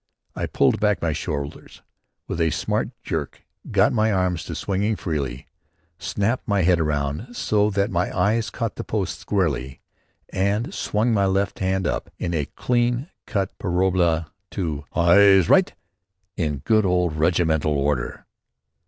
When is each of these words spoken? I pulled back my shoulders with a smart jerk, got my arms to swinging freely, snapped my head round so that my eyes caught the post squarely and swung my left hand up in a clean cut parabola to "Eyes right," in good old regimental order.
I 0.35 0.47
pulled 0.47 0.79
back 0.79 0.99
my 0.99 1.13
shoulders 1.13 1.83
with 2.27 2.41
a 2.41 2.49
smart 2.49 2.89
jerk, 3.03 3.43
got 3.69 3.93
my 3.93 4.11
arms 4.11 4.43
to 4.45 4.55
swinging 4.55 4.95
freely, 4.95 5.45
snapped 5.99 6.47
my 6.47 6.63
head 6.63 6.81
round 6.81 7.35
so 7.35 7.69
that 7.69 7.91
my 7.91 8.11
eyes 8.17 8.49
caught 8.49 8.77
the 8.77 8.83
post 8.83 9.19
squarely 9.19 9.79
and 10.29 10.73
swung 10.73 11.13
my 11.13 11.27
left 11.27 11.59
hand 11.59 11.85
up 11.85 12.09
in 12.17 12.33
a 12.33 12.45
clean 12.55 13.11
cut 13.27 13.55
parabola 13.59 14.31
to 14.49 14.85
"Eyes 14.95 15.47
right," 15.49 15.71
in 16.35 16.63
good 16.65 16.83
old 16.83 17.15
regimental 17.15 17.77
order. 17.77 18.25